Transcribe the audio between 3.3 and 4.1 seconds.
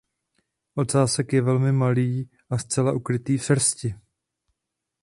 v srsti.